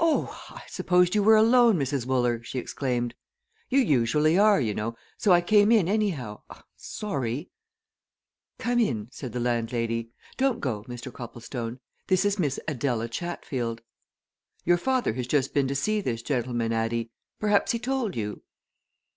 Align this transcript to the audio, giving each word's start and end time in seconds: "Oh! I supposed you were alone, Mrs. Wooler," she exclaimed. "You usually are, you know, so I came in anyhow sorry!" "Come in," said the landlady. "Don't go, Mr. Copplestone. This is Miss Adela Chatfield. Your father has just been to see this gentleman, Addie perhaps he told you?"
"Oh! 0.00 0.36
I 0.50 0.64
supposed 0.66 1.14
you 1.14 1.22
were 1.22 1.36
alone, 1.36 1.76
Mrs. 1.78 2.04
Wooler," 2.04 2.42
she 2.42 2.58
exclaimed. 2.58 3.14
"You 3.68 3.78
usually 3.78 4.36
are, 4.36 4.60
you 4.60 4.74
know, 4.74 4.96
so 5.18 5.30
I 5.30 5.40
came 5.40 5.70
in 5.70 5.88
anyhow 5.88 6.42
sorry!" 6.74 7.48
"Come 8.58 8.80
in," 8.80 9.06
said 9.12 9.30
the 9.32 9.38
landlady. 9.38 10.10
"Don't 10.36 10.60
go, 10.60 10.82
Mr. 10.88 11.12
Copplestone. 11.12 11.78
This 12.08 12.24
is 12.24 12.40
Miss 12.40 12.58
Adela 12.66 13.08
Chatfield. 13.08 13.82
Your 14.64 14.78
father 14.78 15.12
has 15.12 15.28
just 15.28 15.54
been 15.54 15.68
to 15.68 15.76
see 15.76 16.00
this 16.00 16.22
gentleman, 16.22 16.72
Addie 16.72 17.12
perhaps 17.38 17.70
he 17.70 17.78
told 17.78 18.16
you?" 18.16 18.42